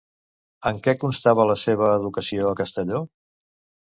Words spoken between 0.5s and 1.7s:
En què constava la